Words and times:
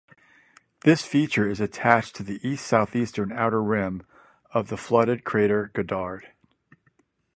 This 0.79 1.05
feature 1.05 1.47
is 1.47 1.61
attached 1.61 2.15
to 2.15 2.23
the 2.23 2.39
east-southeastern 2.41 3.31
outer 3.31 3.61
rim 3.61 4.01
of 4.51 4.69
the 4.69 4.75
flooded 4.75 5.23
crater 5.23 5.69
Goddard. 5.75 6.33